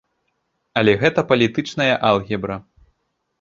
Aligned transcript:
Але 0.81 0.95
гэта 1.03 1.25
палітычная 1.33 1.91
алгебра. 2.11 2.59